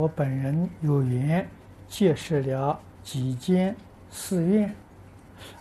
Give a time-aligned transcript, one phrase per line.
[0.00, 1.48] 我本人有缘
[1.88, 3.74] 结识了几间
[4.10, 4.70] 寺院，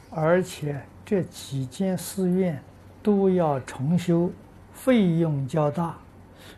[0.10, 2.62] 而且这几间寺院
[3.02, 4.30] 都要重修，
[4.74, 5.96] 费用较大。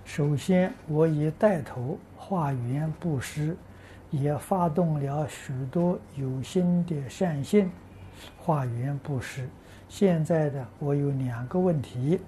[0.04, 3.56] 首先，我已带头化缘布施，
[4.10, 7.70] 也发动了许多有心的善信
[8.40, 9.48] 化缘布施。
[9.88, 12.20] 现在的我有两个问题：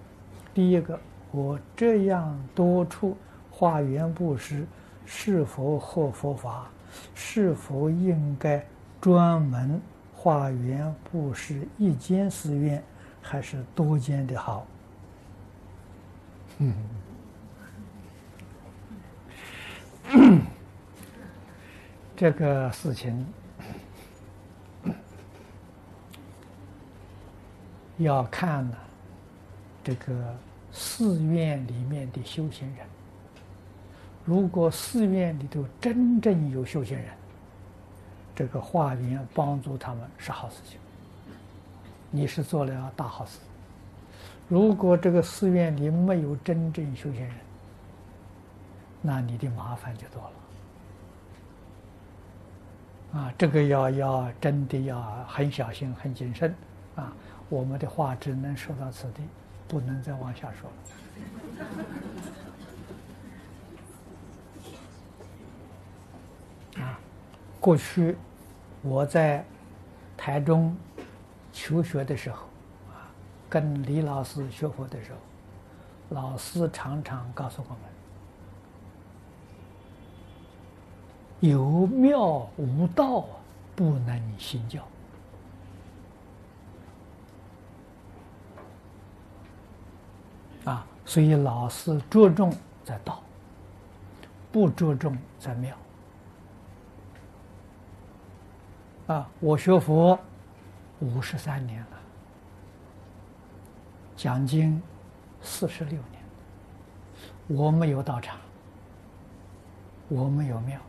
[0.54, 1.00] 第一个，
[1.32, 3.18] 我这样多处
[3.50, 4.64] 化缘布施。
[5.12, 6.70] 是否合佛法？
[7.16, 8.64] 是否应该
[9.02, 9.82] 专门
[10.16, 12.84] 化缘布施一间寺院，
[13.20, 14.68] 还是多间的好？
[22.16, 23.26] 这个事情
[27.98, 28.78] 要看呢，
[29.84, 30.36] 这个
[30.72, 32.86] 寺院里面的修行人。
[34.30, 37.08] 如果寺院里头真正有修行人，
[38.36, 40.80] 这个化缘帮助他们是好事情，
[42.12, 43.40] 你是做了大好事。
[44.48, 47.34] 如果这个寺院里没有真正修行人，
[49.02, 50.32] 那你的麻烦就多了。
[53.20, 56.54] 啊，这个要要真的要很小心、很谨慎
[56.96, 57.12] 啊！
[57.50, 59.24] 我们的话只能说到此地，
[59.68, 60.76] 不能再往下说了。
[67.60, 68.16] 过去
[68.82, 69.44] 我在
[70.16, 70.74] 台中
[71.52, 72.46] 求学的时候，
[72.90, 73.12] 啊，
[73.50, 75.18] 跟李老师学佛的时候，
[76.10, 77.80] 老师常常告诉我们：
[81.52, 83.26] 有庙无道，
[83.76, 84.82] 不能行教。
[90.66, 93.22] 啊，所以老师着重在道，
[94.52, 95.76] 不着重在庙。
[99.10, 100.18] 啊，我学佛
[101.00, 101.88] 五十三年了，
[104.16, 104.80] 讲经
[105.42, 106.22] 四十六年，
[107.48, 108.38] 我没有道场，
[110.10, 110.80] 我没有庙，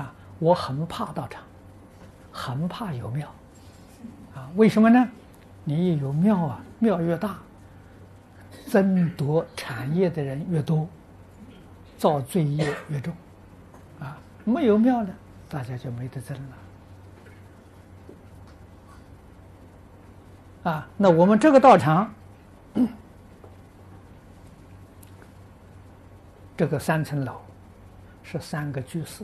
[0.00, 1.42] 啊，我很怕道场，
[2.32, 3.28] 很怕有庙，
[4.34, 5.06] 啊，为什么呢？
[5.64, 7.36] 你一有庙啊，庙越大，
[8.70, 10.88] 争夺产业的人越多，
[11.98, 13.12] 造罪业越重，
[14.00, 15.14] 啊，没有庙呢？
[15.48, 16.36] 大家就没得争
[20.64, 20.88] 了，啊！
[20.96, 22.12] 那我们这个道场，
[26.56, 27.40] 这个三层楼
[28.22, 29.22] 是三个居士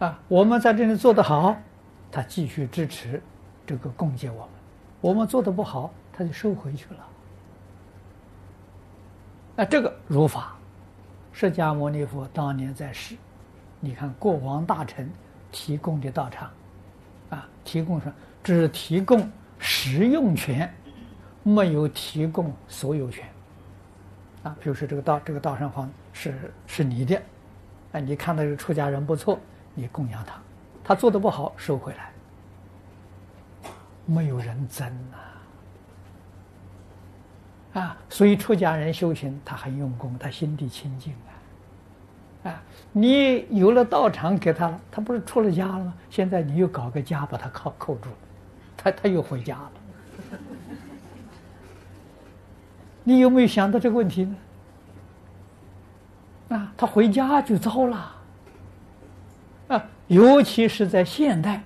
[0.00, 1.56] 啊，我们在这里做得好，
[2.10, 3.22] 他继续支持
[3.64, 4.48] 这个供给我们；
[5.00, 7.06] 我们做得不好，他就收回去了。
[9.58, 10.56] 啊，这个如法。
[11.32, 13.16] 释迦牟尼佛当年在世，
[13.80, 15.10] 你看国王大臣
[15.50, 16.50] 提供的道场，
[17.30, 18.12] 啊，提供上
[18.44, 19.28] 只提供
[19.58, 20.72] 使用权，
[21.42, 23.26] 没有提供所有权，
[24.42, 27.20] 啊，比如说这个道这个道上方是是你的，
[27.92, 29.38] 哎，你看到这个出家人不错，
[29.74, 30.34] 你供养他，
[30.84, 32.12] 他做的不好收回来，
[34.04, 35.31] 没有人争啊，
[37.74, 42.50] 啊，所以出家人修行他很用功，他心地清净啊。
[42.50, 45.94] 啊，你有了道场给他了，他不是出了家了吗？
[46.10, 48.08] 现在你又搞个家把他铐扣住，
[48.76, 49.72] 他他又回家了。
[53.04, 54.36] 你有没有想到这个问题呢？
[56.50, 58.16] 啊，他回家就糟了。
[59.68, 61.62] 啊，尤其是在现代，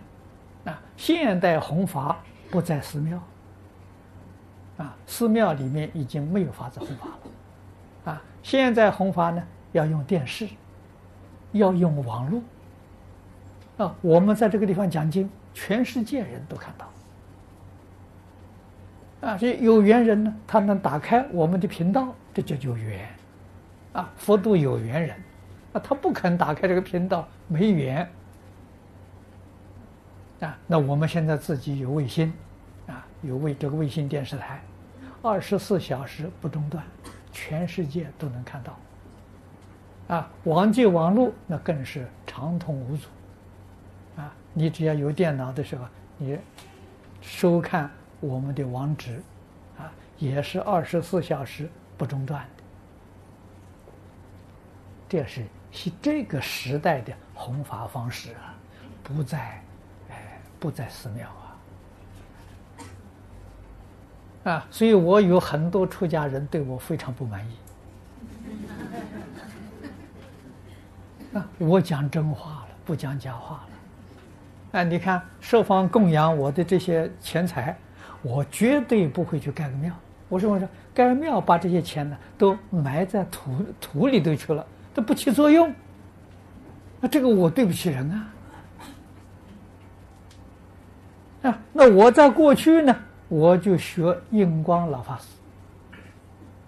[0.64, 2.16] 啊，现代弘法
[2.50, 3.20] 不在寺庙，
[4.78, 9.42] 啊，寺庙里面已经没有法子弘法了，啊，现在弘法呢
[9.72, 10.48] 要用电视。
[11.52, 12.42] 要用网络
[13.78, 13.94] 啊！
[14.02, 16.90] 我们在这个地方讲经，全世界人都看到
[19.28, 19.38] 啊！
[19.38, 23.08] 这有缘人呢，他能打开我们的频道，这就叫缘
[23.94, 24.12] 啊！
[24.18, 25.16] 佛度有缘人
[25.72, 28.06] 啊，他不肯打开这个频道，没缘
[30.40, 30.58] 啊！
[30.66, 32.30] 那我们现在自己有卫星，
[33.26, 34.62] 有卫这个卫星电视台，
[35.22, 36.84] 二十四小时不中断，
[37.32, 38.78] 全世界都能看到。
[40.08, 43.08] 啊，网际网络那更是畅通无阻，
[44.16, 45.84] 啊，你只要有电脑的时候，
[46.16, 46.38] 你
[47.20, 47.90] 收看
[48.20, 49.20] 我们的网址，
[49.76, 51.68] 啊，也是二十四小时
[51.98, 52.62] 不中断的。
[55.08, 58.54] 这是是这个时代的弘法方式啊，
[59.02, 59.60] 不在，
[60.08, 61.45] 哎，不在寺庙啊，
[64.46, 67.50] 啊，所以我有很多出家人对我非常不满意。
[71.36, 74.78] 啊，我讲真话了，不讲假话了。
[74.78, 77.76] 啊，你看，设方供养我的这些钱财，
[78.22, 79.92] 我绝对不会去盖个庙。
[80.28, 83.50] 我说我说，盖个庙把这些钱呢都埋在土
[83.80, 84.64] 土里头去了，
[84.94, 85.74] 都不起作用。
[87.00, 88.28] 那这个我对不起人啊。
[91.42, 92.96] 啊，那我在过去呢，
[93.28, 95.24] 我就学印光老法师，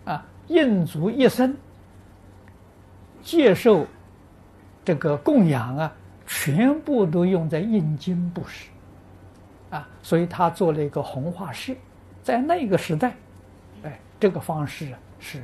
[0.04, 1.56] 啊，印足一生
[3.22, 3.86] 接受
[4.84, 5.92] 这个供养啊，
[6.26, 8.68] 全部都用在印经布施，
[9.70, 11.74] 啊，所以他做了一个弘化社，
[12.22, 13.14] 在那个时代，
[13.84, 15.42] 哎，这个方式是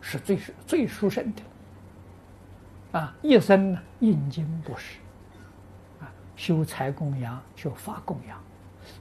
[0.00, 4.98] 是最最殊胜的，啊，一生呢印经布施。
[6.00, 8.40] 啊修财供养，修法供养，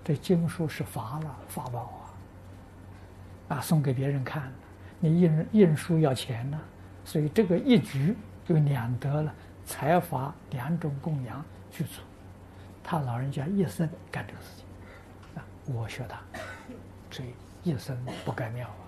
[0.03, 1.79] 这经书是法了，法宝
[3.49, 3.55] 啊！
[3.55, 4.51] 啊，送给别人看，
[4.99, 6.59] 你印印书要钱呢，
[7.05, 9.33] 所以这个一举就两得了，
[9.65, 12.01] 财法两种供养具足。
[12.83, 14.65] 他老人家一生干这个事情，
[15.35, 16.19] 啊，我学他，
[17.11, 17.33] 所以
[17.63, 18.86] 一生不盖庙啊。